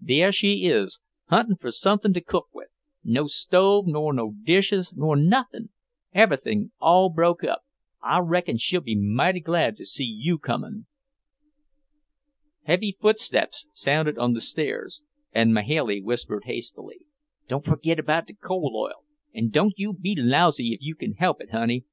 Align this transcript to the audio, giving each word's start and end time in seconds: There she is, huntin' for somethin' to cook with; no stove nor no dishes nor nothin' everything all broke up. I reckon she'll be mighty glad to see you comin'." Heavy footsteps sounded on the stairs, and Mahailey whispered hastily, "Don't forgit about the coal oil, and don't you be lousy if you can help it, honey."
There 0.00 0.30
she 0.30 0.66
is, 0.66 1.00
huntin' 1.26 1.56
for 1.56 1.72
somethin' 1.72 2.12
to 2.14 2.20
cook 2.20 2.46
with; 2.54 2.78
no 3.02 3.26
stove 3.26 3.88
nor 3.88 4.12
no 4.12 4.32
dishes 4.44 4.92
nor 4.94 5.16
nothin' 5.16 5.70
everything 6.14 6.70
all 6.78 7.08
broke 7.10 7.42
up. 7.42 7.62
I 8.00 8.20
reckon 8.20 8.58
she'll 8.58 8.80
be 8.80 8.94
mighty 8.94 9.40
glad 9.40 9.76
to 9.78 9.84
see 9.84 10.04
you 10.04 10.38
comin'." 10.38 10.86
Heavy 12.62 12.96
footsteps 13.00 13.66
sounded 13.72 14.18
on 14.18 14.34
the 14.34 14.40
stairs, 14.40 15.02
and 15.32 15.52
Mahailey 15.52 16.00
whispered 16.00 16.44
hastily, 16.44 17.00
"Don't 17.48 17.64
forgit 17.64 17.98
about 17.98 18.28
the 18.28 18.34
coal 18.34 18.76
oil, 18.76 19.04
and 19.34 19.50
don't 19.50 19.74
you 19.76 19.92
be 19.92 20.14
lousy 20.16 20.72
if 20.74 20.78
you 20.80 20.94
can 20.94 21.14
help 21.14 21.40
it, 21.40 21.50
honey." 21.50 21.84